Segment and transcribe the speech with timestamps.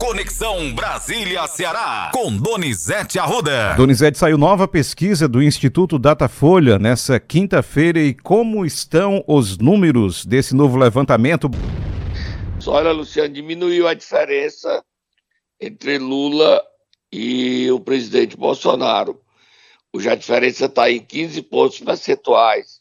[0.00, 3.74] Conexão Brasília-Ceará, com Donizete Arruda.
[3.74, 10.54] Donizete, saiu nova pesquisa do Instituto Datafolha nessa quinta-feira e como estão os números desse
[10.56, 11.50] novo levantamento?
[12.66, 14.82] Olha, Luciano, diminuiu a diferença
[15.60, 16.62] entre Lula
[17.12, 19.20] e o presidente Bolsonaro.
[19.92, 22.80] Hoje a diferença está em 15 pontos percentuais.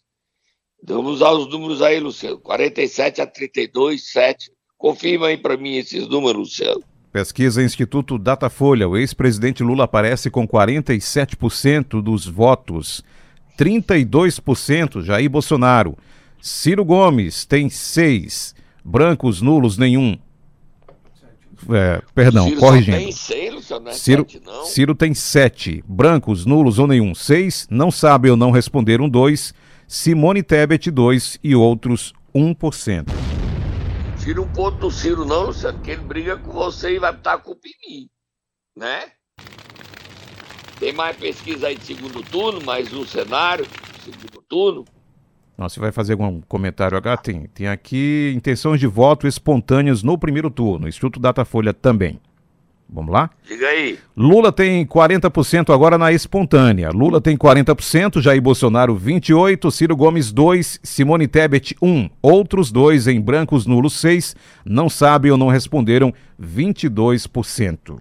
[0.81, 2.39] Vamos usar os números aí, Luciano.
[2.39, 4.49] 47 a 32, 7.
[4.77, 6.88] Confirma aí para mim esses números, Luciano.
[7.11, 8.87] Pesquisa Instituto Datafolha.
[8.87, 13.03] O ex-presidente Lula aparece com 47% dos votos.
[13.57, 15.97] 32% Jair Bolsonaro.
[16.41, 18.55] Ciro Gomes tem 6.
[18.83, 20.17] Brancos nulos nenhum.
[21.69, 22.97] É, perdão, Ciro corrigindo.
[22.97, 25.83] Tem seis, é Ciro, sete, Ciro tem sete.
[25.85, 27.67] Brancos, nulos ou nenhum, seis.
[27.69, 29.53] Não sabe ou não responderam, dois.
[29.85, 31.37] Simone Tebet, dois.
[31.43, 33.07] E outros, 1%.
[34.23, 37.33] Tira um ponto do Ciro, não, Luciano, que ele briga com você e vai botar
[37.33, 38.09] a culpa em mim.
[38.75, 39.11] Né?
[40.79, 43.65] Tem mais pesquisa aí de segundo turno, mais um cenário,
[44.03, 44.85] segundo turno.
[45.57, 47.17] Você vai fazer algum comentário agora?
[47.17, 50.87] Tem, tem aqui intenções de voto espontâneas no primeiro turno.
[50.87, 52.19] Instituto Datafolha também.
[52.91, 53.29] Vamos lá?
[53.47, 53.99] Diga aí.
[54.17, 56.89] Lula tem 40% agora na espontânea.
[56.89, 62.09] Lula tem 40%, Jair Bolsonaro 28%, Ciro Gomes 2%, Simone Tebet 1%.
[62.21, 67.99] Outros dois em brancos nulos 6%, não sabem ou não responderam 22%.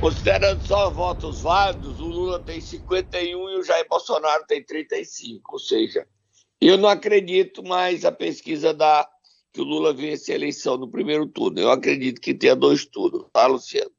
[0.00, 5.40] Considerando só votos válidos, o Lula tem 51% e o Jair Bolsonaro tem 35%.
[5.48, 6.06] Ou seja,
[6.60, 9.08] eu não acredito mais a pesquisa da
[9.52, 11.60] que o Lula vence a eleição no primeiro turno.
[11.60, 13.90] Eu acredito que tenha dois turnos, tá, Luciano?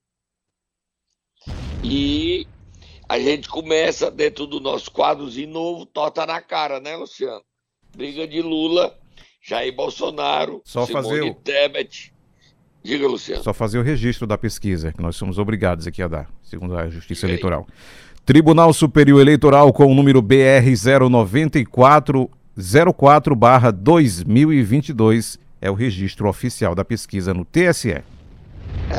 [1.84, 2.48] E
[3.08, 7.44] a gente começa dentro do nosso quadrozinho novo, torta na cara, né, Luciano?
[7.96, 8.98] Briga de Lula,
[9.42, 11.36] Jair Bolsonaro, Só Simone fazer o...
[11.36, 12.12] Tebet.
[12.82, 13.44] Diga, Luciano.
[13.44, 16.90] Só fazer o registro da pesquisa, que nós somos obrigados aqui a dar, segundo a
[16.90, 17.68] Justiça Eleitoral.
[18.26, 27.34] Tribunal Superior Eleitoral com o número BR 094 04/2022 é o registro oficial da pesquisa
[27.34, 27.92] no TSE.
[27.94, 28.04] É,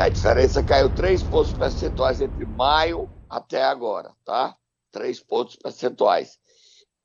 [0.00, 4.56] a diferença caiu três pontos percentuais entre maio até agora, tá?
[4.90, 6.38] Três pontos percentuais.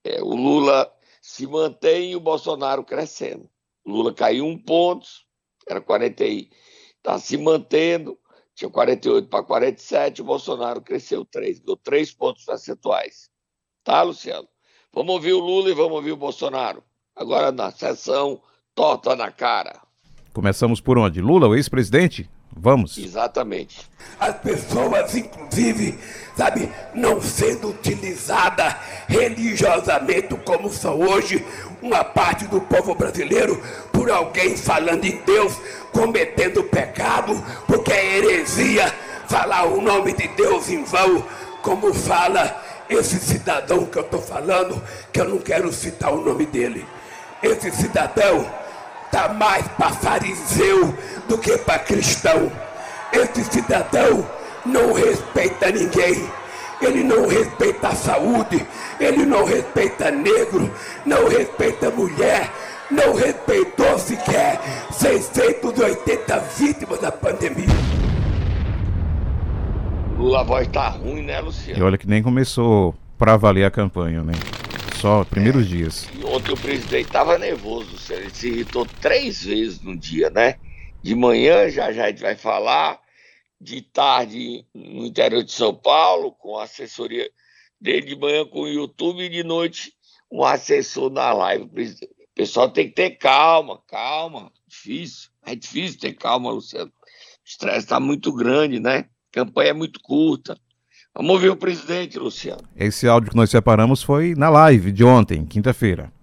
[0.01, 0.89] É, o Lula
[1.21, 3.49] se mantém e o Bolsonaro crescendo.
[3.83, 5.05] O Lula caiu um ponto,
[5.67, 8.17] era 40 está se mantendo,
[8.55, 13.29] tinha 48 para 47, o Bolsonaro cresceu três, deu três pontos percentuais.
[13.83, 14.47] Tá, Luciano?
[14.93, 16.81] Vamos ouvir o Lula e vamos ouvir o Bolsonaro.
[17.13, 18.41] Agora na sessão
[18.79, 19.73] torta na cara.
[20.31, 21.19] Começamos por onde?
[21.19, 22.29] Lula, o ex-presidente?
[22.55, 22.97] Vamos.
[22.97, 23.81] Exatamente.
[24.17, 25.99] As pessoas, inclusive,
[26.33, 28.77] sabe, não sendo utilizada
[29.09, 31.45] religiosamente como são hoje
[31.81, 35.59] uma parte do povo brasileiro por alguém falando em Deus,
[35.91, 37.35] cometendo pecado,
[37.67, 38.87] porque é heresia
[39.27, 41.21] falar o nome de Deus em vão,
[41.61, 46.45] como fala esse cidadão que eu estou falando, que eu não quero citar o nome
[46.45, 46.85] dele.
[47.43, 48.58] Esse cidadão
[49.11, 50.95] está mais para fariseu
[51.27, 52.51] do que para cristão.
[53.11, 54.25] Esse cidadão
[54.65, 56.29] não respeita ninguém.
[56.81, 58.65] Ele não respeita a saúde,
[59.01, 60.71] ele não respeita negro,
[61.05, 62.49] não respeita mulher,
[62.89, 67.67] não respeitou sequer 680 vítimas da pandemia.
[70.17, 71.79] Lula, a voz tá ruim, né, Luciano?
[71.79, 74.33] E olha que nem começou para valer a campanha, né?
[74.99, 76.09] Só primeiros é, dias.
[76.13, 77.95] E ontem o presidente tava nervoso.
[78.11, 80.59] Ele se irritou três vezes no dia, né?
[81.01, 82.99] De manhã, já já a gente vai falar.
[83.61, 87.29] De tarde, no interior de São Paulo, com a assessoria
[87.79, 88.07] dele.
[88.07, 89.23] De manhã, com o YouTube.
[89.23, 89.93] E de noite,
[90.29, 91.63] um assessor na live.
[91.63, 94.51] O pessoal tem que ter calma, calma.
[94.67, 95.29] Difícil.
[95.45, 96.91] É difícil ter calma, Luciano.
[96.91, 99.05] O estresse está muito grande, né?
[99.31, 100.59] campanha é muito curta.
[101.19, 102.61] Vamos ouvir o presidente, Luciano.
[102.77, 106.13] Esse áudio que nós separamos foi na live de ontem, quinta-feira.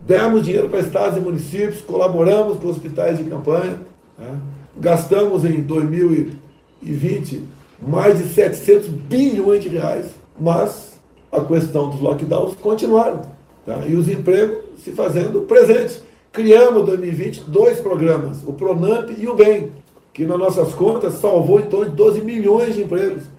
[0.00, 3.80] Demos dinheiro para estados e municípios, colaboramos com hospitais de campanha,
[4.16, 4.38] né?
[4.76, 7.42] gastamos em 2020
[7.84, 11.00] mais de 700 bilhões de reais, mas
[11.32, 13.22] a questão dos lockdowns continuaram.
[13.66, 13.84] Tá?
[13.88, 16.00] E os empregos se fazendo presentes.
[16.30, 19.72] Criamos em 2020 dois programas, o Pronamp e o BEM,
[20.12, 23.31] que nas nossas contas salvou em torno de 12 milhões de empregos.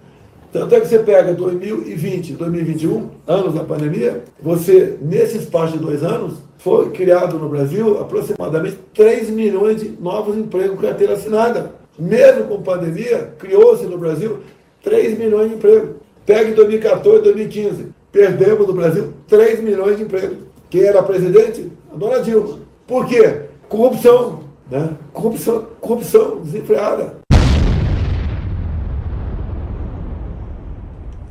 [0.54, 6.04] Tanto é que você pega 2020 2021, anos da pandemia, você, nesse espaço de dois
[6.04, 11.72] anos, foi criado no Brasil aproximadamente 3 milhões de novos empregos com carteira assinada.
[11.98, 14.38] Mesmo com pandemia, criou-se no Brasil
[14.84, 15.96] 3 milhões de empregos.
[16.24, 20.38] Pega em 2014 2015, perdemos no Brasil 3 milhões de empregos.
[20.70, 21.68] Quem era presidente?
[21.92, 22.60] A dona Dilma.
[22.86, 23.40] Por quê?
[23.68, 24.90] Corrupção, né?
[25.12, 27.23] Corrupção, corrupção desenfreada.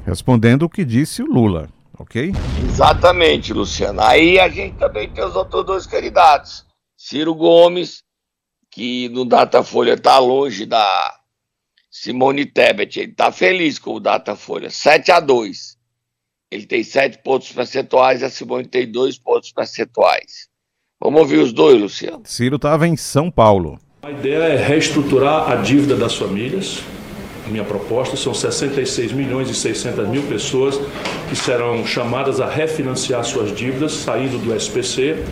[0.05, 2.31] Respondendo o que disse o Lula, ok?
[2.67, 4.01] Exatamente, Luciano.
[4.01, 6.65] Aí a gente também tem os outros dois candidatos.
[6.97, 8.03] Ciro Gomes,
[8.71, 11.15] que no Datafolha está longe da
[11.89, 12.99] Simone Tebet.
[12.99, 15.77] Ele está feliz com o Datafolha, 7 a 2.
[16.51, 20.47] Ele tem 7 pontos percentuais e a Simone tem 2 pontos percentuais.
[21.01, 22.23] Vamos ouvir os dois, Luciano.
[22.25, 23.79] Ciro estava em São Paulo.
[24.01, 26.81] A ideia é reestruturar a dívida das famílias.
[27.45, 30.79] A minha proposta são 66 milhões e 600 mil pessoas
[31.29, 35.23] que serão chamadas a refinanciar suas dívidas saindo do SPC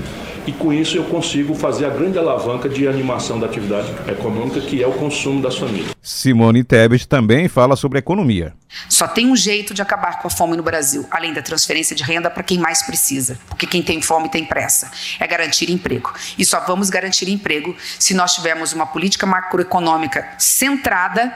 [0.47, 4.81] e com isso eu consigo fazer a grande alavanca de animação da atividade econômica, que
[4.81, 5.91] é o consumo das famílias.
[6.01, 8.53] Simone Tebet também fala sobre economia.
[8.89, 12.03] Só tem um jeito de acabar com a fome no Brasil, além da transferência de
[12.03, 14.89] renda para quem mais precisa, porque quem tem fome tem pressa.
[15.19, 16.11] É garantir emprego.
[16.37, 21.31] E só vamos garantir emprego se nós tivermos uma política macroeconômica centrada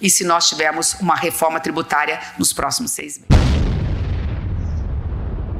[0.00, 3.40] e se nós tivermos uma reforma tributária nos próximos seis meses.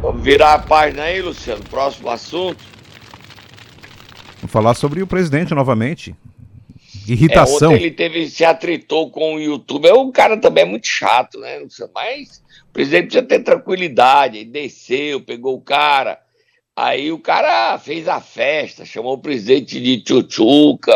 [0.00, 1.62] Vamos virar a página aí, Luciano.
[1.64, 2.64] Próximo assunto.
[4.36, 6.14] Vamos falar sobre o presidente novamente.
[7.06, 7.72] Irritação.
[7.72, 9.86] É, ontem ele teve, se atritou com o YouTube.
[9.86, 11.58] É um cara também é muito chato, né?
[11.94, 14.38] Mas o presidente precisa ter tranquilidade.
[14.38, 16.18] Ele desceu, pegou o cara.
[16.74, 20.94] Aí o cara fez a festa, chamou o presidente de tchutchuca,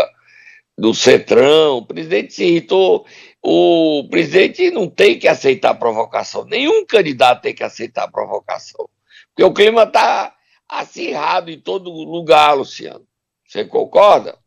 [0.78, 1.78] do Cetrão.
[1.78, 3.04] O presidente se irritou.
[3.46, 6.46] O presidente não tem que aceitar provocação.
[6.46, 8.88] Nenhum candidato tem que aceitar provocação.
[9.28, 10.34] Porque o clima está
[10.66, 13.04] acirrado em todo lugar, Luciano.
[13.46, 14.38] Você concorda?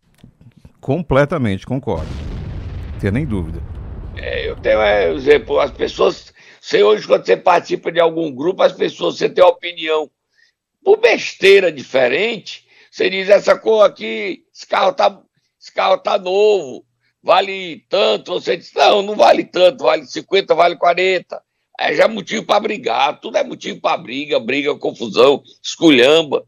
[0.82, 2.10] Completamente concordo.
[2.94, 3.62] Não tem nem dúvida.
[4.16, 6.34] É, eu tenho é, exemplo, as pessoas.
[6.60, 10.10] Você hoje, quando você participa de algum grupo, as pessoas, você tem opinião
[10.84, 15.22] por besteira diferente, você diz essa cor aqui, esse carro tá,
[15.62, 16.84] esse carro tá novo,
[17.28, 21.44] vale tanto, você diz, não, não vale tanto, vale 50, vale 40.
[21.80, 26.44] É já motivo para brigar, tudo é motivo para briga, briga, confusão, esculhamba.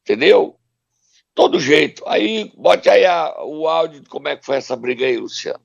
[0.00, 0.58] Entendeu?
[1.34, 2.02] todo jeito.
[2.06, 5.60] Aí, bote aí a, o áudio de como é que foi essa briga aí, Luciano.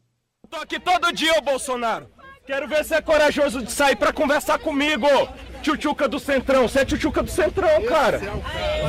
[0.50, 2.10] Tô aqui todo dia, ô Bolsonaro.
[2.48, 5.06] Quero ver se é corajoso de sair pra conversar comigo.
[5.62, 8.22] Tchutchuca do Centrão, você é tchutchuca do Centrão, cara.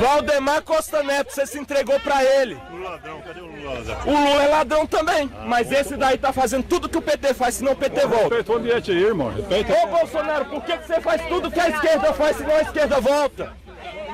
[0.01, 2.57] Valdemar Costa Neto, você se entregou pra ele.
[2.71, 3.99] O ladrão, cadê o Lula?
[4.07, 7.57] O Lula é ladrão também, mas esse daí tá fazendo tudo que o PT faz,
[7.57, 8.37] senão o PT volta.
[8.37, 9.35] Respeita o ambiente aí, irmão.
[9.35, 9.73] Respeita.
[9.73, 13.53] Ô Bolsonaro, por que você faz tudo que a esquerda faz, senão a esquerda volta?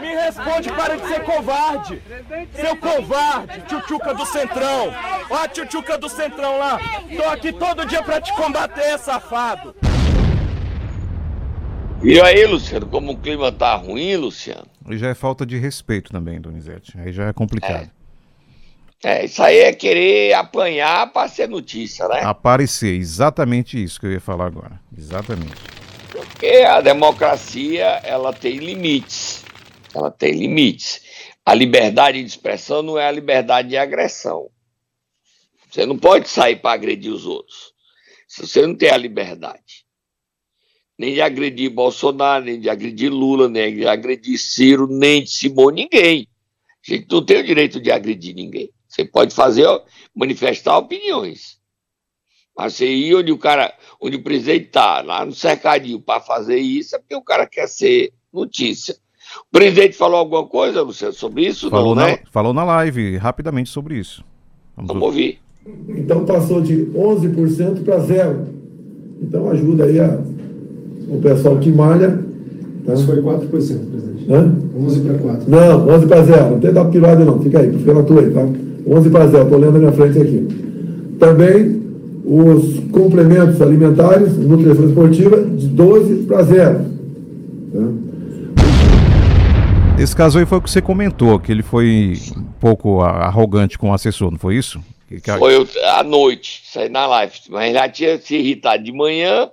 [0.04, 2.02] Me responde, para de ser covarde.
[2.54, 4.92] Seu covarde, tchutchuca do Centrão.
[5.30, 6.78] Ó a tchutchuca do Centrão lá.
[7.16, 9.74] Tô aqui todo dia para te combater, safado.
[12.02, 14.66] E aí, Luciano, como o clima tá ruim, Luciano?
[14.90, 16.92] E já é falta de respeito também, Donizete.
[16.98, 17.90] Aí já é complicado.
[19.02, 19.20] É.
[19.20, 22.20] é isso aí é querer apanhar para ser notícia, né?
[22.20, 24.78] Aparecer, exatamente isso que eu ia falar agora.
[24.94, 25.54] Exatamente.
[26.10, 29.43] Porque a democracia, ela tem limites
[29.94, 31.02] ela tem limites.
[31.44, 34.50] A liberdade de expressão não é a liberdade de agressão.
[35.70, 37.72] Você não pode sair para agredir os outros.
[38.28, 39.84] Se você não tem a liberdade,
[40.98, 45.82] nem de agredir Bolsonaro, nem de agredir Lula, nem de agredir Ciro, nem de Simone,
[45.82, 46.28] ninguém.
[46.86, 48.70] A gente não tem o direito de agredir ninguém.
[48.88, 49.66] Você pode fazer,
[50.14, 51.58] manifestar opiniões.
[52.56, 56.58] Mas você ir onde o cara, onde o presidente está, lá no cercadinho, para fazer
[56.58, 58.96] isso, é porque o cara quer ser notícia.
[59.40, 61.70] O presidente falou alguma coisa, Luciano, sobre isso?
[61.70, 62.18] Falou, não, na, né?
[62.30, 64.24] falou na live, rapidamente, sobre isso.
[64.76, 65.38] Vamos, Vamos ouvir.
[65.88, 68.46] Então passou de 11% para zero.
[69.22, 70.18] Então ajuda aí a,
[71.08, 72.22] o pessoal que malha.
[72.84, 72.94] Tá?
[72.94, 74.32] Isso foi 4%, presidente.
[74.32, 74.54] Hã?
[74.76, 75.50] 11 para 4.
[75.50, 76.50] Não, 11 para 0.
[76.50, 77.40] Não tem da pirada não.
[77.40, 78.46] Fica aí, fica na tua aí, tá?
[78.86, 79.44] 11 para 0.
[79.44, 81.16] Estou lendo na minha frente aqui.
[81.18, 81.82] Também
[82.24, 86.78] os complementos alimentares, nutrição esportiva, de 12 para 0.
[87.72, 87.88] Tá?
[89.98, 93.90] Esse caso aí foi o que você comentou, que ele foi um pouco arrogante com
[93.90, 94.82] o assessor, não foi isso?
[95.38, 97.34] Foi à noite, saí na live.
[97.48, 99.50] Mas já tinha se irritado de manhã,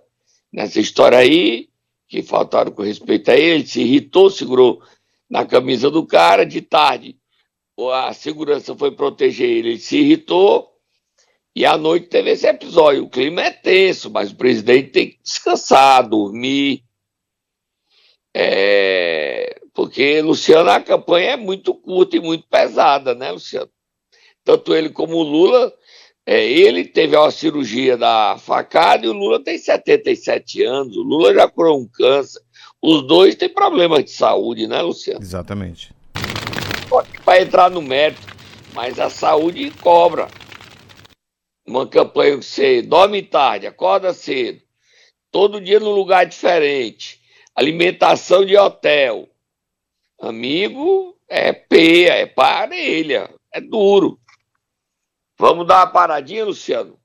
[0.52, 1.70] nessa história aí,
[2.10, 4.82] que faltaram com respeito a ele, se irritou, segurou
[5.30, 7.16] na camisa do cara, de tarde
[7.90, 10.70] a segurança foi proteger ele, ele se irritou,
[11.56, 13.04] e à noite teve esse episódio.
[13.04, 16.84] O clima é tenso, mas o presidente tem que descansar, dormir.
[18.34, 23.70] É, porque, Luciano, a campanha é muito curta e muito pesada, né, Luciano?
[24.44, 25.74] Tanto ele como o Lula,
[26.26, 31.34] é, ele teve uma cirurgia da facada e o Lula tem 77 anos, o Lula
[31.34, 32.42] já curou um câncer.
[32.82, 35.22] Os dois têm problemas de saúde, né, Luciano?
[35.22, 35.94] Exatamente.
[37.24, 38.22] Para entrar no mérito,
[38.74, 40.28] mas a saúde cobra.
[41.66, 44.60] Uma campanha que você dorme tarde, acorda cedo,
[45.32, 47.22] todo dia num lugar diferente,
[47.56, 49.30] alimentação de hotel.
[50.22, 54.20] Amigo, é peia, é parelha, é duro.
[55.36, 57.00] Vamos dar uma paradinha, Luciano?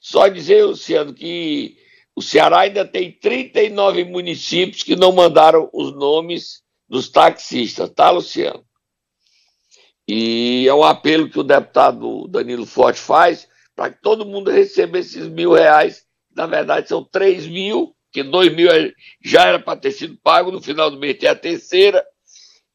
[0.00, 1.76] Só dizer, Luciano, que
[2.16, 8.64] o Ceará ainda tem 39 municípios que não mandaram os nomes dos taxistas, tá, Luciano?
[10.08, 14.98] E é um apelo que o deputado Danilo Forte faz para que todo mundo receba
[14.98, 16.06] esses mil reais.
[16.34, 20.50] Na verdade, são três mil, que dois mil é, já era para ter sido pago,
[20.50, 22.02] no final do mês tem a terceira.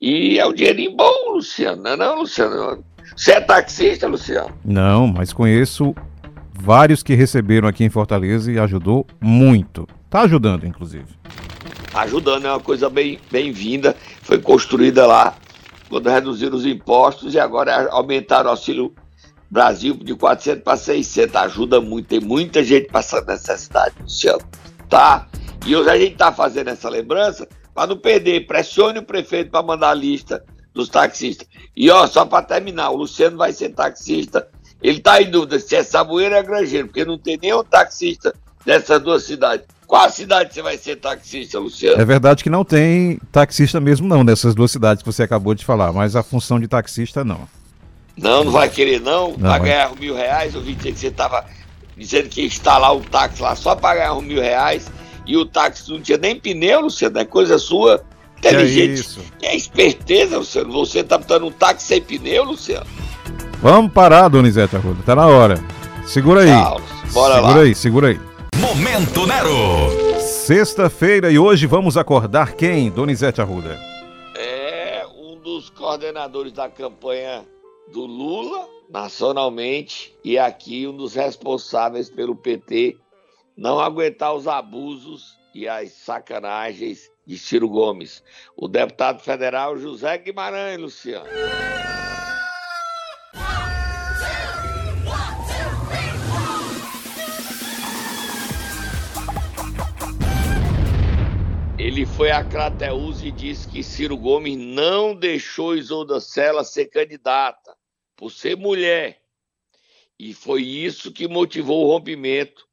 [0.01, 2.85] E é um dinheirinho bom, Luciano, não é não, Luciano?
[3.17, 4.57] Você é taxista, Luciano?
[4.63, 5.93] Não, mas conheço
[6.53, 9.85] vários que receberam aqui em Fortaleza e ajudou muito.
[10.09, 11.05] Tá ajudando, inclusive.
[11.93, 13.93] Ajudando, é uma coisa bem bem-vinda.
[14.21, 15.35] Foi construída lá
[15.89, 18.93] quando reduziram os impostos e agora aumentaram o auxílio
[19.51, 21.35] Brasil de 400 para 600.
[21.35, 24.39] Ajuda muito, tem muita gente passando necessidade, Luciano.
[24.87, 25.27] Tá?
[25.65, 28.47] E hoje a gente está fazendo essa lembrança para não perder.
[28.47, 31.47] Pressione o prefeito para mandar a lista dos taxistas.
[31.75, 34.47] E ó, só para terminar, o Luciano vai ser taxista.
[34.81, 38.33] Ele está em dúvida se é Saboeiro ou é Grangeiro, porque não tem nenhum taxista
[38.65, 39.65] dessas duas cidades.
[39.85, 41.99] Qual cidade você vai ser taxista, Luciano?
[41.99, 45.65] É verdade que não tem taxista mesmo não nessas duas cidades que você acabou de
[45.65, 47.47] falar, mas a função de taxista não.
[48.15, 49.31] Não, não vai querer não?
[49.37, 50.53] Não, vai ganhar mil reais?
[50.53, 51.43] Eu vi que você estava
[51.97, 54.91] dizendo que ia instalar um táxi lá só para ganhar mil reais
[55.29, 58.03] e o táxi não tinha nem pneu, Luciano, é coisa sua.
[58.39, 58.89] Inteligente.
[58.89, 59.21] é isso?
[59.43, 60.71] É esperteza, Luciano.
[60.71, 62.87] Você tá botando um táxi sem pneu, Luciano?
[63.61, 65.63] Vamos parar, Donizete Arruda, tá na hora.
[66.03, 66.47] Segura aí.
[66.47, 66.81] Tchau,
[67.13, 67.61] bora segura lá.
[67.61, 68.19] aí, segura aí.
[68.55, 70.19] Momento Nero.
[70.19, 73.77] Sexta-feira e hoje vamos acordar quem, Donizete Arruda?
[74.35, 77.45] É um dos coordenadores da campanha
[77.93, 82.97] do Lula, nacionalmente, e aqui um dos responsáveis pelo PT
[83.59, 88.23] não aguentar os abusos e as sacanagens de Ciro Gomes.
[88.55, 91.27] O deputado federal José Guimarães, Luciano.
[101.77, 107.75] Ele foi a Crateus e disse que Ciro Gomes não deixou Isolda Sela ser candidata
[108.15, 109.21] por ser mulher.
[110.17, 112.68] E foi isso que motivou o rompimento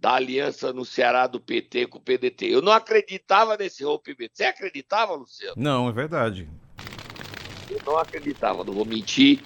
[0.00, 2.46] da aliança no Ceará do PT com o PDT.
[2.46, 4.32] Eu não acreditava nesse rompimento.
[4.34, 5.54] Você acreditava, Luciano?
[5.56, 6.48] Não, é verdade.
[7.68, 9.42] Eu não acreditava, não vou mentir.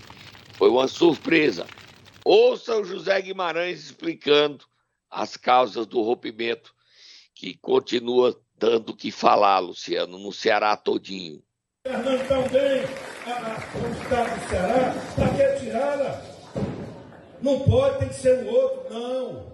[0.53, 1.67] Foi uma surpresa.
[2.25, 4.65] Ouça o José Guimarães explicando
[5.11, 6.73] as causas do rompimento,
[7.35, 11.43] que continua dando o que falar, Luciano, no Ceará todinho.
[11.87, 12.85] Fernando também,
[13.27, 14.95] a, o estado do Ceará,
[15.37, 16.23] que tirá-la?
[17.43, 19.54] Não pode, tem que ser o outro, não.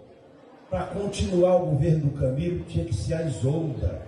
[0.70, 4.02] Para continuar o governo do Camilo, tinha que ser a Isolda.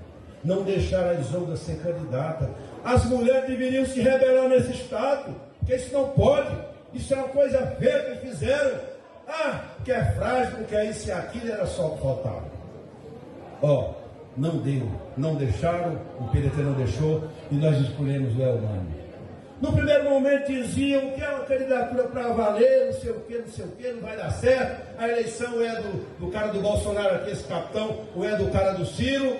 [0.44, 2.48] Não deixar a Isolda ser candidata.
[2.84, 6.56] As mulheres deveriam se rebelar nesse estado, porque isso não pode.
[6.94, 8.78] Isso é uma coisa feia que fizeram.
[9.26, 12.44] Ah, que é frágil, que é isso e aquilo, era só o que faltava.
[13.62, 13.94] Ó,
[14.36, 19.01] não deu, não deixaram, o PDT não deixou e nós escolhemos o Elmano.
[19.62, 23.46] No primeiro momento diziam que é uma candidatura para valer, não sei o que, não
[23.46, 24.82] sei o que, não vai dar certo.
[24.98, 28.72] A eleição é do, do cara do Bolsonaro aqui, esse capitão, ou é do cara
[28.72, 29.36] do Ciro.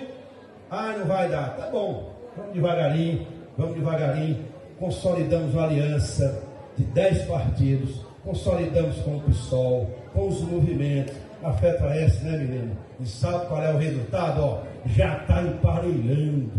[0.71, 1.57] Ah, não vai dar.
[1.57, 3.27] Tá bom, vamos devagarinho,
[3.57, 4.45] vamos devagarinho.
[4.79, 6.41] Consolidamos uma aliança
[6.77, 12.77] de 10 partidos, consolidamos com o PSOL, com os movimentos, afeta esse, né, menino?
[12.97, 14.41] E sabe qual é o resultado?
[14.41, 16.49] Ó, já está emparelhando.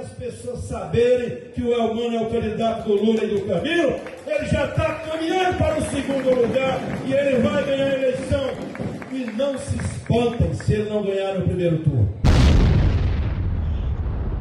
[0.00, 4.46] As pessoas saberem que o Elmano é o candidato do Lula e do Camilo, ele
[4.46, 8.50] já está caminhando para o segundo lugar e ele vai ganhar a eleição.
[9.10, 12.14] E não se espantem se ele não ganhar no primeiro turno.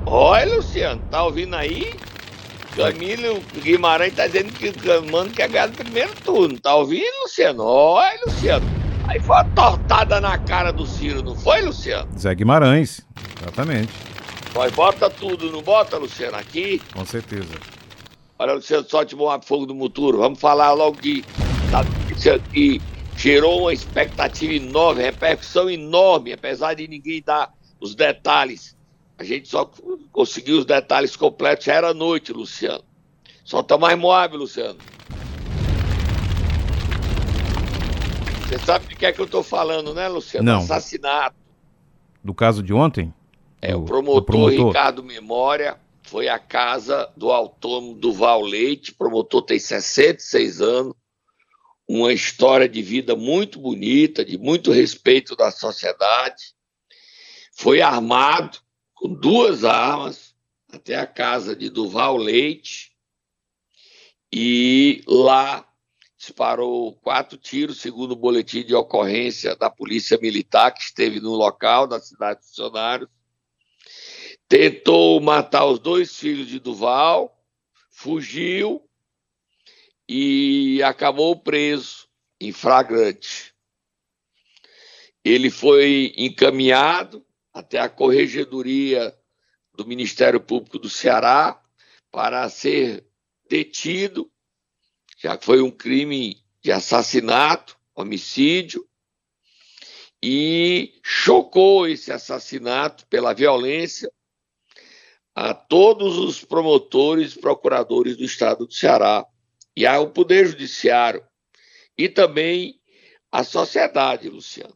[0.05, 1.91] Olha, Luciano, tá ouvindo aí?
[2.75, 6.59] Camilo Guimarães tá dizendo que o Camano quer ganhar no primeiro turno.
[6.59, 7.63] Tá ouvindo, Luciano?
[7.63, 8.65] Olha, Luciano.
[9.07, 12.07] Aí foi uma tortada na cara do Ciro, não foi, Luciano?
[12.15, 13.01] Zé Guimarães,
[13.41, 13.91] exatamente,
[14.57, 16.81] Mas bota tudo, não bota, Luciano, aqui?
[16.91, 17.53] com certeza.
[18.39, 20.17] Olha, Luciano, solte um fogo do muturo.
[20.17, 21.23] Vamos falar logo de
[21.69, 22.81] da notícia que
[23.15, 28.75] gerou uma expectativa enorme, repercussão enorme, apesar de ninguém dar os detalhes.
[29.19, 29.69] A gente só
[30.11, 32.83] conseguiu os detalhes completos, já era noite, Luciano.
[33.45, 34.79] Solta mais Moab, Luciano.
[38.41, 40.45] Você sabe de que é que eu tô falando, né, Luciano?
[40.45, 40.59] Não.
[40.59, 41.35] Assassinato.
[42.23, 43.13] Do caso de ontem?
[43.61, 44.67] É, o do promotor, promotor?
[44.67, 48.91] Ricardo Memória foi à casa do autônomo Duval Leite.
[48.91, 50.93] O promotor tem 66 anos.
[51.87, 56.53] uma história de vida muito bonita, de muito respeito da sociedade.
[57.53, 58.59] Foi armado
[58.93, 60.35] com duas armas
[60.71, 62.91] até a casa de Duval Leite
[64.31, 65.65] e lá
[66.17, 71.87] disparou quatro tiros, segundo o boletim de ocorrência da Polícia Militar que esteve no local
[71.87, 73.09] da cidade de Funcionários.
[74.47, 77.37] Tentou matar os dois filhos de Duval,
[77.89, 78.87] fugiu
[80.07, 82.07] e acabou preso
[82.39, 83.53] em flagrante.
[85.23, 89.13] Ele foi encaminhado até a corregedoria
[89.73, 91.61] do Ministério Público do Ceará
[92.09, 93.05] para ser
[93.49, 94.31] detido,
[95.17, 98.87] já que foi um crime de assassinato, homicídio,
[100.23, 104.09] e chocou esse assassinato pela violência
[105.39, 109.23] a todos os promotores e procuradores do estado do Ceará
[109.75, 111.23] e ao Poder Judiciário
[111.95, 112.81] e também
[113.31, 114.75] à sociedade, Luciano.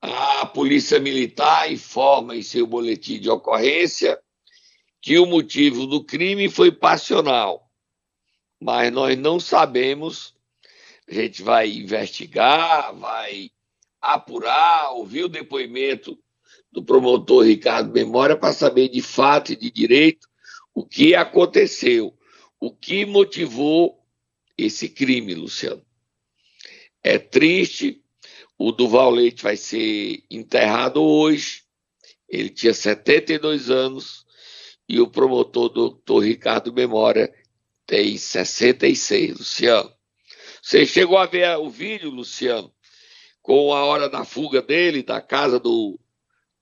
[0.00, 4.18] A Polícia Militar informa em seu boletim de ocorrência
[4.98, 7.70] que o motivo do crime foi passional,
[8.58, 10.34] mas nós não sabemos.
[11.06, 13.50] A gente vai investigar, vai
[14.00, 16.18] apurar, ouvir o depoimento
[16.70, 20.28] do promotor Ricardo Memória para saber de fato e de direito
[20.74, 22.14] o que aconteceu.
[22.60, 23.98] O que motivou
[24.56, 25.82] esse crime, Luciano?
[27.02, 28.02] É triste.
[28.58, 31.62] O Duval Leite vai ser enterrado hoje.
[32.28, 34.26] Ele tinha 72 anos
[34.88, 37.32] e o promotor doutor Ricardo Memória
[37.86, 39.90] tem 66, Luciano.
[40.62, 42.72] Você chegou a ver o vídeo, Luciano,
[43.40, 45.98] com a hora da fuga dele, da casa do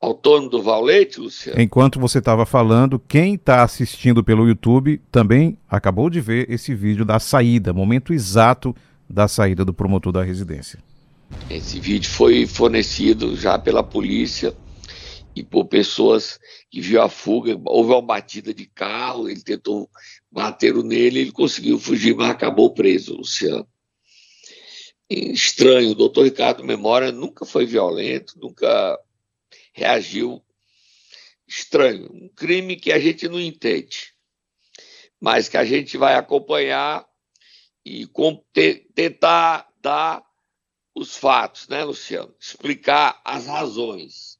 [0.09, 1.61] autônomo do Valete, Luciano?
[1.61, 7.05] Enquanto você estava falando, quem está assistindo pelo YouTube também acabou de ver esse vídeo
[7.05, 8.75] da saída, momento exato
[9.09, 10.79] da saída do promotor da residência.
[11.51, 14.55] Esse vídeo foi fornecido já pela polícia
[15.35, 16.39] e por pessoas
[16.71, 17.61] que viu a fuga.
[17.65, 19.89] Houve uma batida de carro, ele tentou
[20.31, 23.67] bater nele, ele conseguiu fugir, mas acabou preso, Luciano.
[25.09, 28.99] Estranho, o doutor Ricardo Memória nunca foi violento, nunca
[29.77, 30.43] reagiu
[31.47, 32.11] estranho.
[32.11, 34.15] Um crime que a gente não entende,
[35.21, 37.07] mas que a gente vai acompanhar
[37.85, 38.09] e
[38.95, 40.25] tentar dar
[40.95, 42.35] os fatos, né, Luciano?
[42.41, 44.39] Explicar as razões.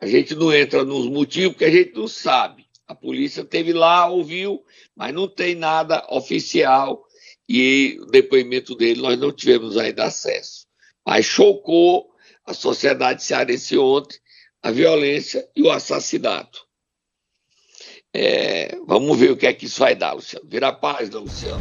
[0.00, 2.66] A gente não entra nos motivos porque a gente não sabe.
[2.86, 4.62] A polícia teve lá, ouviu,
[4.94, 7.06] mas não tem nada oficial
[7.48, 10.66] e o depoimento dele nós não tivemos ainda acesso.
[11.06, 12.10] Mas chocou
[12.46, 14.18] a sociedade cearense ontem,
[14.62, 16.64] a violência e o assassinato.
[18.14, 20.46] É, vamos ver o que é que isso vai dar, Luciano.
[20.48, 21.60] Vira a página, Luciano.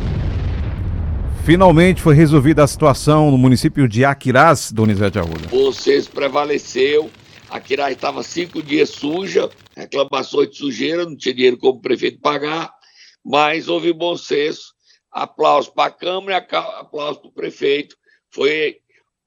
[1.44, 5.48] Finalmente foi resolvida a situação no município de Aquiraz, Donizete Arruda.
[5.50, 7.12] Vocês prevaleceu.
[7.50, 12.74] Aquiraz estava cinco dias suja, reclamações de sujeira, não tinha dinheiro como o prefeito pagar,
[13.24, 14.74] mas houve bom senso.
[15.12, 17.96] Aplausos para a Câmara e aplausos para o prefeito.
[18.32, 18.78] Foi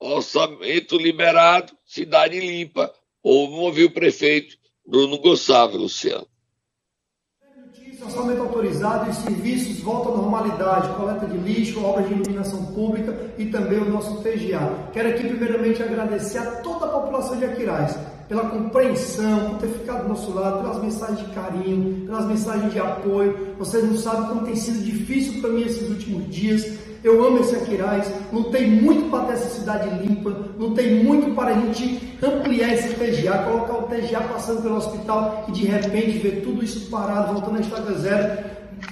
[0.01, 4.57] orçamento liberado, cidade limpa, ouvi o prefeito
[4.87, 6.27] Bruno Gonçalves, Luciano.
[8.01, 13.47] Orçamento autorizado e serviços voltam à normalidade, coleta de lixo, obras de iluminação pública e
[13.47, 14.89] também o nosso TGA.
[14.93, 20.03] Quero aqui primeiramente agradecer a toda a população de Aquiraz pela compreensão, por ter ficado
[20.03, 23.55] do nosso lado, pelas mensagens de carinho, pelas mensagens de apoio.
[23.59, 26.79] Vocês não sabem como tem sido difícil para mim esses últimos dias.
[27.03, 31.55] Eu amo esse Aquiraz, lutei muito para ter essa cidade limpa, lutei muito para a
[31.55, 36.65] gente ampliar esse TGA, colocar o TGA passando pelo hospital e de repente ver tudo
[36.65, 38.45] isso parado, voltando à estaca zero,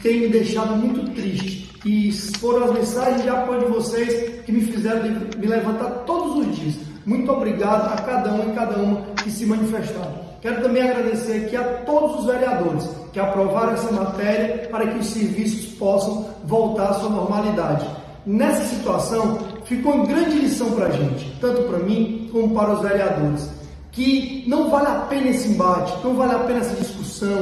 [0.02, 1.66] tem me deixado muito triste.
[1.84, 6.56] E foram as mensagens de apoio de vocês que me fizeram me levantar todos os
[6.56, 6.74] dias.
[7.04, 10.26] Muito obrigado a cada um e cada uma que se manifestaram.
[10.40, 15.06] Quero também agradecer aqui a todos os vereadores que aprovaram essa matéria para que os
[15.06, 17.86] serviços possam voltar à sua normalidade.
[18.26, 22.82] Nessa situação, ficou em grande lição para a gente, tanto para mim como para os
[22.82, 23.48] vereadores,
[23.92, 27.38] que não vale a pena esse embate, não vale a pena essa discussão.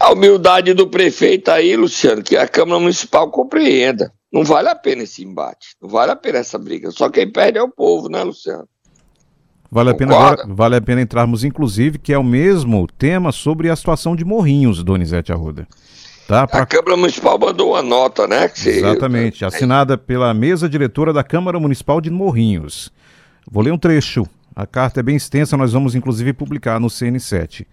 [0.00, 4.12] A humildade do prefeito aí, Luciano, que a Câmara Municipal compreenda.
[4.32, 6.90] Não vale a pena esse embate, não vale a pena essa briga.
[6.90, 8.66] Só quem perde é o povo, né, Luciano?
[9.70, 13.70] Vale a, pena agora, vale a pena entrarmos, inclusive, que é o mesmo tema sobre
[13.70, 15.68] a situação de Morrinhos, Donizete Arruda.
[16.30, 16.62] Tá, pra...
[16.62, 18.48] A Câmara Municipal mandou uma nota, né?
[18.64, 22.92] Exatamente, assinada pela mesa diretora da Câmara Municipal de Morrinhos.
[23.50, 24.24] Vou ler um trecho.
[24.54, 27.66] A carta é bem extensa, nós vamos inclusive publicar no CN7.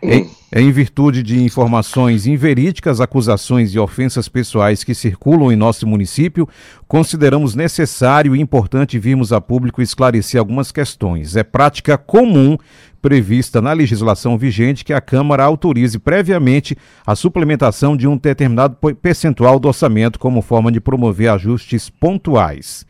[0.00, 6.48] Em, em, virtude de informações inverídicas, acusações e ofensas pessoais que circulam em nosso município,
[6.86, 11.34] consideramos necessário e importante virmos a público esclarecer algumas questões.
[11.34, 12.56] É prática comum
[13.02, 19.58] prevista na legislação vigente que a Câmara autorize previamente a suplementação de um determinado percentual
[19.58, 22.86] do orçamento como forma de promover ajustes pontuais.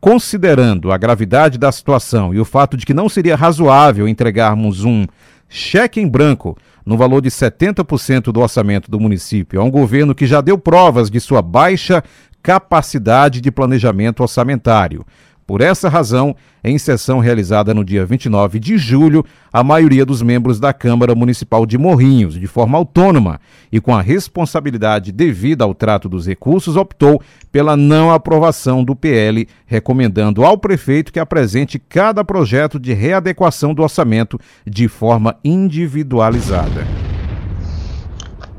[0.00, 5.06] Considerando a gravidade da situação e o fato de que não seria razoável entregarmos um
[5.48, 10.26] cheque em branco no valor de 70% do orçamento do município a um governo que
[10.26, 12.02] já deu provas de sua baixa
[12.42, 15.04] capacidade de planejamento orçamentário.
[15.46, 20.58] Por essa razão, em sessão realizada no dia 29 de julho, a maioria dos membros
[20.58, 26.08] da Câmara Municipal de Morrinhos, de forma autônoma e com a responsabilidade devida ao trato
[26.08, 32.80] dos recursos, optou pela não aprovação do PL, recomendando ao prefeito que apresente cada projeto
[32.80, 36.84] de readequação do orçamento de forma individualizada.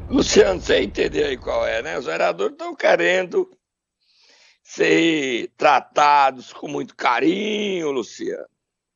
[0.10, 2.00] Luciano, você entendeu aí qual é, né?
[2.00, 3.46] Os vereadores estão querendo
[4.68, 8.46] ser tratados com muito carinho, Luciano.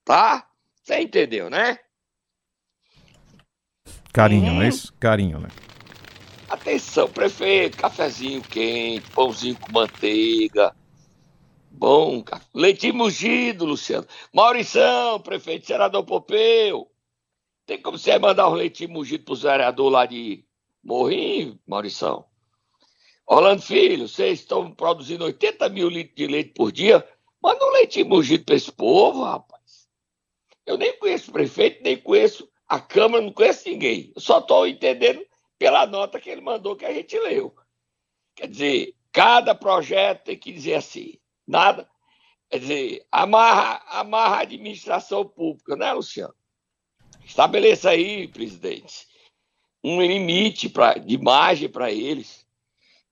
[0.03, 0.45] Tá?
[0.83, 1.79] Você entendeu, né?
[4.11, 4.55] Carinho, hum.
[4.55, 4.93] não é isso?
[4.99, 5.47] Carinho, né?
[6.49, 10.75] Atenção, prefeito, cafezinho quente, pãozinho com manteiga.
[11.71, 12.21] Bom,
[12.53, 14.05] leitinho mugido, Luciano.
[14.33, 16.91] Maurição, prefeito, senador Popeu.
[17.65, 20.43] Tem como você mandar um leitinho mugido pro vereador lá de
[20.83, 22.25] Morrinho, Maurição?
[23.25, 27.07] Orlando Filho, vocês estão produzindo 80 mil litros de leite por dia.
[27.41, 29.87] Manda um leite mugido para esse povo, rapaz.
[30.65, 34.11] Eu nem conheço o prefeito, nem conheço a Câmara, não conheço ninguém.
[34.15, 35.25] Eu só estou entendendo
[35.57, 37.55] pela nota que ele mandou que a gente leu.
[38.35, 41.89] Quer dizer, cada projeto tem que dizer assim, nada.
[42.49, 46.35] Quer dizer, amarra, amarra a administração pública, né, Luciano?
[47.23, 49.07] Estabeleça aí, presidente,
[49.83, 52.40] um limite pra, de margem para eles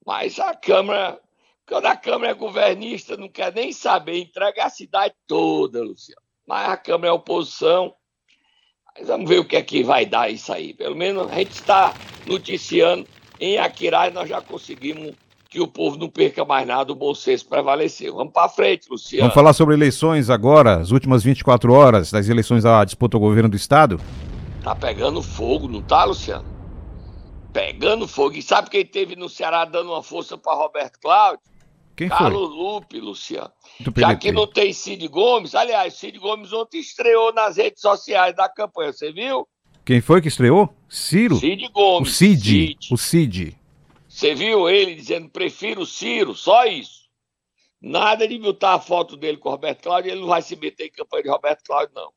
[0.10, 1.20] mas a Câmara,
[1.68, 6.20] quando a Câmara é governista, não quer nem saber, entrega a cidade toda, Luciano.
[6.48, 7.94] Mas a Câmara é oposição.
[8.98, 10.74] Mas vamos ver o que é que vai dar isso aí.
[10.74, 11.94] Pelo menos a gente está
[12.26, 13.06] noticiando.
[13.40, 15.14] Em Aquiraz nós já conseguimos
[15.48, 18.16] que o povo não perca mais nada, o bom senso prevaleceu.
[18.16, 19.26] Vamos para frente, Luciano.
[19.26, 23.48] Vamos falar sobre eleições agora, as últimas 24 horas das eleições da disputa ao governo
[23.48, 24.02] do Estado?
[24.64, 26.59] Tá pegando fogo, não tá, Luciano?
[27.54, 28.36] Pegando fogo.
[28.36, 31.42] E sabe quem teve no Ceará dando uma força para Roberto Cláudio?
[31.96, 32.58] Quem Carlos foi?
[32.58, 33.52] Lupe, Luciano.
[33.98, 38.48] Já que não tem Cid Gomes, aliás, Cid Gomes ontem estreou nas redes sociais da
[38.48, 39.48] campanha, você viu?
[39.86, 40.74] Quem foi que estreou?
[40.88, 41.36] Ciro?
[41.36, 42.10] Cid Gomes.
[42.10, 42.42] O Cid.
[42.42, 42.94] Cid.
[42.94, 43.58] O Cid.
[44.08, 47.10] Você viu ele dizendo, prefiro Ciro, só isso.
[47.82, 50.88] Nada de botar a foto dele com o Roberto Cláudio, ele não vai se meter
[50.88, 52.12] em campanha de Roberto Cláudio, não.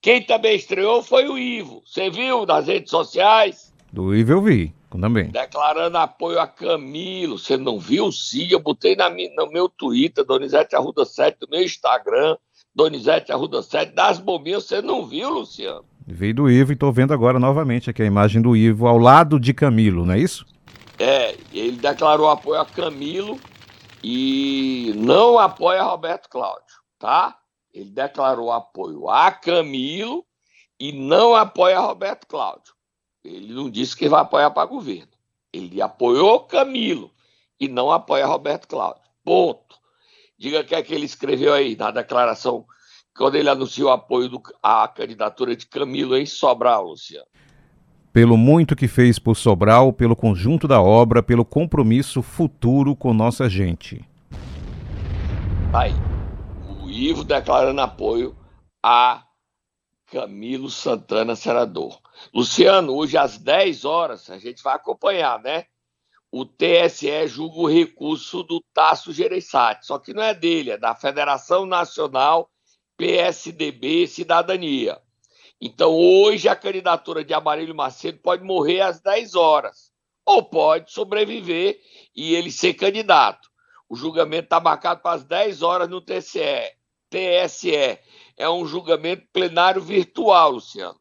[0.00, 1.82] Quem também estreou foi o Ivo.
[1.86, 3.73] Você viu nas redes sociais?
[3.94, 5.28] Do Ivo eu vi, também.
[5.28, 7.38] Declarando apoio a Camilo.
[7.38, 8.48] Você não viu, sim?
[8.50, 12.36] Eu botei na, no meu Twitter, Donizete Arruda 7, no meu Instagram,
[12.74, 14.64] Donizete Arruda 7, das bombinhas.
[14.64, 15.84] Você não viu, Luciano?
[16.04, 19.38] Veio do Ivo e estou vendo agora novamente aqui a imagem do Ivo ao lado
[19.38, 20.44] de Camilo, não é isso?
[20.98, 23.38] É, ele declarou apoio a Camilo
[24.02, 27.36] e não apoia Roberto Cláudio, tá?
[27.72, 30.24] Ele declarou apoio a Camilo
[30.80, 32.73] e não apoia Roberto Cláudio.
[33.24, 35.08] Ele não disse que vai apoiar para governo.
[35.52, 37.10] Ele apoiou Camilo
[37.58, 39.02] e não apoia Roberto Cláudio.
[39.24, 39.76] Ponto.
[40.38, 42.66] Diga o que é que ele escreveu aí na declaração,
[43.16, 47.26] quando ele anunciou o apoio do, à candidatura de Camilo em Sobral, Luciano.
[48.12, 53.48] Pelo muito que fez por Sobral, pelo conjunto da obra, pelo compromisso futuro com nossa
[53.48, 54.04] gente.
[55.72, 55.92] Aí,
[56.82, 58.36] o Ivo declarando apoio
[58.82, 59.24] a
[60.06, 61.98] Camilo Santana, senador.
[62.32, 65.66] Luciano, hoje às 10 horas, a gente vai acompanhar, né?
[66.30, 70.94] O TSE julga o recurso do Tasso Gereissati, só que não é dele, é da
[70.94, 72.50] Federação Nacional
[72.96, 75.00] PSDB Cidadania.
[75.60, 79.92] Então, hoje, a candidatura de Amarílio Macedo pode morrer às 10 horas,
[80.26, 81.80] ou pode sobreviver
[82.14, 83.48] e ele ser candidato.
[83.88, 86.40] O julgamento está marcado para as 10 horas no TSE.
[87.08, 87.98] TSE
[88.36, 90.98] é um julgamento plenário virtual, Luciano.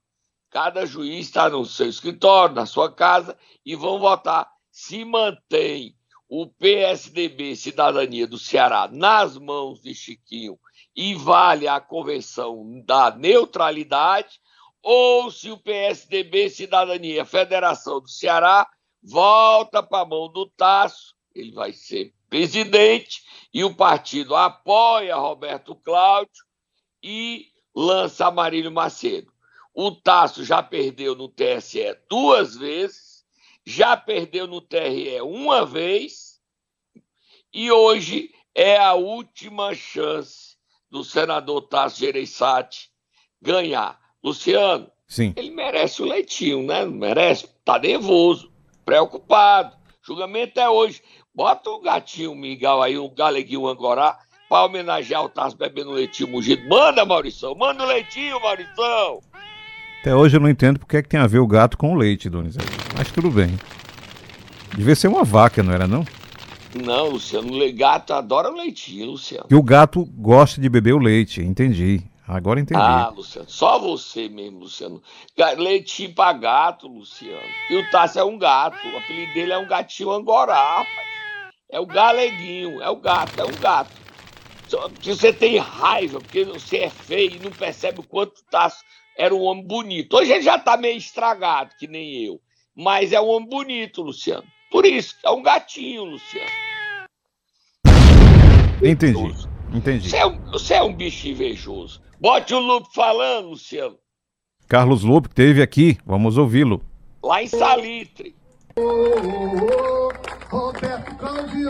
[0.54, 3.36] Cada juiz está no seu escritório, na sua casa,
[3.66, 5.98] e vão votar se mantém
[6.30, 10.60] o PSDB Cidadania do Ceará nas mãos de Chiquinho
[10.96, 14.40] e vale a convenção da neutralidade,
[14.84, 18.70] ou se o PSDB Cidadania Federação do Ceará
[19.02, 25.76] volta para a mão do Tasso, ele vai ser presidente, e o partido apoia Roberto
[25.76, 26.46] Cláudio
[27.02, 29.33] e lança Marílio Macedo.
[29.74, 33.26] O Tasso já perdeu no TSE duas vezes,
[33.66, 36.40] já perdeu no TRE uma vez,
[37.52, 40.58] e hoje é a última chance
[40.92, 42.92] do senador Tasso Gereissati
[43.42, 44.00] ganhar.
[44.24, 45.34] Luciano, Sim.
[45.36, 46.86] ele merece o leitinho, né?
[46.86, 47.48] Merece?
[47.66, 48.52] Tá nervoso,
[48.86, 49.76] preocupado.
[50.02, 51.02] Julgamento é hoje.
[51.34, 56.68] Bota o gatinho Miguel aí, um galeguinho angorá, para homenagear o Tasso bebendo leitinho mugido.
[56.70, 59.20] Manda, Maurição, manda o leitinho, Maurição.
[60.04, 61.96] Até hoje eu não entendo porque é que tem a ver o gato com o
[61.96, 62.68] leite, Donizete.
[62.94, 63.58] Mas tudo bem.
[64.76, 66.04] Devia ser uma vaca, não era não?
[66.76, 69.46] Não, Luciano, o gato adora o leitinho, Luciano.
[69.50, 72.04] E o gato gosta de beber o leite, entendi.
[72.28, 72.82] Agora entendi.
[72.82, 75.02] Ah, Luciano, só você mesmo, Luciano.
[75.56, 77.40] Leitinho pra gato, Luciano.
[77.70, 78.86] E o Tasso é um gato.
[78.86, 81.08] O apelido dele é um gatinho angorá, rapaz.
[81.72, 83.94] É o galeguinho, é o gato, é um gato.
[85.00, 88.84] Que você tem raiva, porque você é feio e não percebe o quanto o Tasso
[89.18, 90.18] era um homem bonito.
[90.18, 92.42] Hoje ele já tá meio estragado, que nem eu.
[92.76, 94.46] Mas é um homem bonito, Luciano.
[94.72, 96.50] Por isso, é um gatinho, Luciano.
[98.82, 99.48] Entendi.
[99.74, 100.10] Entendi.
[100.10, 102.02] Você é um, você é um bicho invejoso.
[102.20, 103.98] Bote o Lupe falando, Luciano.
[104.68, 106.82] Carlos que teve aqui, vamos ouvi-lo.
[107.24, 108.36] Lá em Salitre.
[110.50, 111.70] Roberto Cláudio,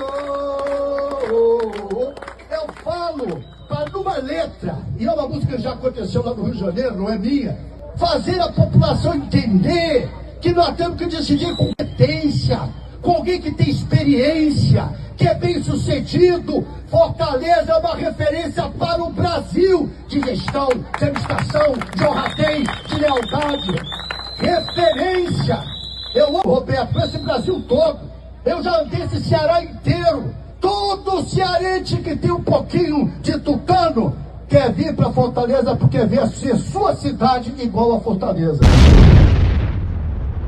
[2.52, 6.54] eu falo para numa letra, e é uma música que já aconteceu lá no Rio
[6.54, 7.58] de Janeiro, não é minha,
[7.98, 10.08] fazer a população entender
[10.40, 12.60] que nós temos que decidir com competência,
[13.02, 16.66] com alguém que tem experiência, que é bem sucedido.
[16.88, 23.72] Fortaleza é uma referência para o Brasil de gestão, de administração, de honradez, de lealdade.
[24.38, 25.64] Referência.
[26.14, 28.00] Eu amo, Roberto, esse Brasil todo.
[28.46, 30.34] Eu já andei esse Ceará inteiro.
[30.64, 33.12] Todo cearense que tem um pouquinho
[35.44, 38.62] Fortaleza porque vê ser sua cidade igual a Fortaleza.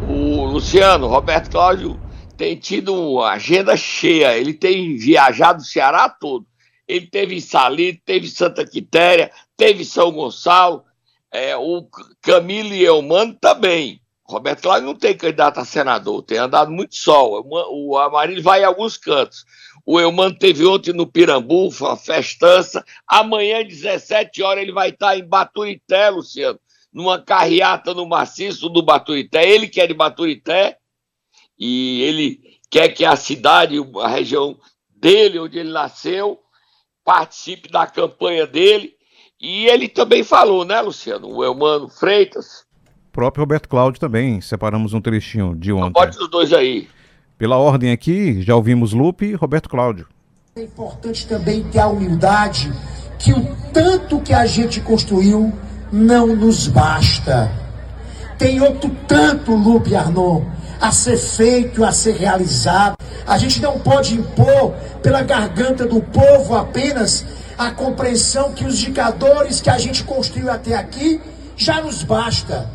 [0.07, 1.99] O Luciano, Roberto Cláudio,
[2.37, 4.37] tem tido uma agenda cheia.
[4.37, 6.45] Ele tem viajado o Ceará todo.
[6.87, 10.83] Ele teve em Salito, teve Santa Quitéria, teve São Gonçalo.
[11.29, 11.85] É, o
[12.21, 13.99] Camilo e Eumano também.
[14.23, 17.45] Roberto Cláudio não tem candidato a senador, tem andado muito sol.
[17.69, 19.43] O Amarillo vai em alguns cantos.
[19.85, 22.83] O Eumano teve ontem no Pirambu, foi uma festança.
[23.07, 26.59] Amanhã, 17 horas, ele vai estar em Baturité, Luciano,
[26.91, 29.47] numa carreata no maciço do Baturité.
[29.47, 30.77] Ele que é de Baturité
[31.59, 34.57] e ele quer que a cidade, a região
[34.95, 36.39] dele, onde ele nasceu,
[37.03, 38.95] participe da campanha dele.
[39.39, 41.27] E ele também falou, né, Luciano?
[41.29, 42.65] O Eumano Freitas.
[43.09, 45.91] O próprio Roberto Cláudio também, separamos um trechinho de ontem.
[45.91, 46.89] Bote os dois aí.
[47.37, 50.07] Pela ordem aqui, já ouvimos Lupe e Roberto Cláudio.
[50.55, 52.71] É importante também ter a humildade
[53.19, 55.51] que o tanto que a gente construiu
[55.91, 57.51] não nos basta.
[58.37, 60.45] Tem outro tanto, Lupe Arnaud,
[60.79, 62.95] a ser feito, a ser realizado.
[63.27, 64.71] A gente não pode impor
[65.03, 67.25] pela garganta do povo apenas
[67.57, 71.19] a compreensão que os indicadores que a gente construiu até aqui
[71.57, 72.69] já nos basta.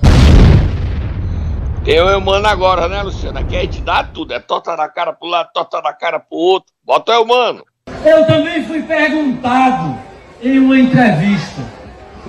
[1.87, 3.39] Eu, eu mano agora, né, Luciano?
[3.39, 4.35] Aqui a gente dá tudo.
[4.35, 6.73] É torta na cara pro lado, torta na cara pro outro.
[6.85, 7.65] Bota eu, mano.
[8.05, 9.97] Eu também fui perguntado
[10.43, 11.63] em uma entrevista.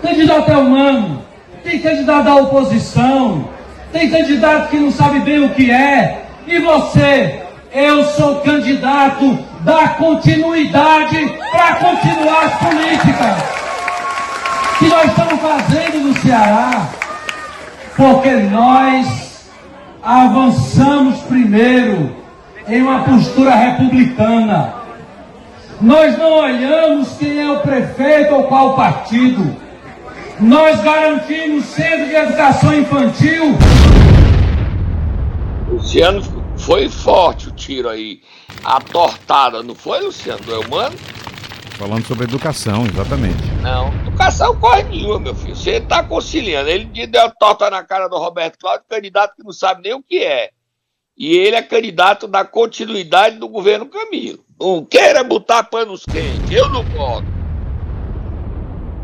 [0.01, 1.23] Candidato é humano,
[1.63, 3.47] tem candidato da oposição,
[3.91, 6.25] tem candidato que não sabe bem o que é.
[6.47, 7.43] E você?
[7.73, 13.43] Eu sou candidato da continuidade para continuar as políticas
[14.79, 16.89] que nós estamos fazendo no Ceará.
[17.95, 19.30] Porque nós
[20.03, 22.15] avançamos primeiro
[22.67, 24.73] em uma postura republicana.
[25.79, 29.55] Nós não olhamos quem é o prefeito ou qual partido.
[30.39, 33.57] Nós garantimos centro de educação infantil.
[35.69, 36.21] Luciano,
[36.57, 38.21] foi forte o tiro aí.
[38.63, 40.41] A tortada, não foi, Luciano?
[40.41, 40.95] Do Elmano?
[41.77, 43.43] Falando sobre educação, exatamente.
[43.61, 45.55] Não, educação corre nenhuma, meu filho.
[45.55, 46.69] Você tá conciliando.
[46.69, 50.23] Ele deu torta na cara do Roberto Cláudio, candidato que não sabe nem o que
[50.23, 50.51] é.
[51.17, 54.39] E ele é candidato da continuidade do governo Camilo.
[54.59, 56.51] Não queira botar panos quentes.
[56.51, 57.25] Eu não posso.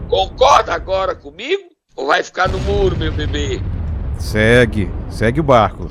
[0.07, 1.63] Concorda agora comigo?
[1.95, 3.59] Ou vai ficar no muro, meu bebê?
[4.19, 5.89] Segue, segue o barco.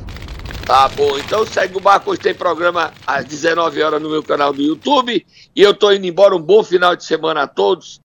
[0.66, 2.10] Tá bom, então segue o barco.
[2.10, 5.24] Hoje tem programa às 19 horas no meu canal do YouTube.
[5.54, 6.34] E eu tô indo embora.
[6.34, 7.94] Um bom final de semana a todos.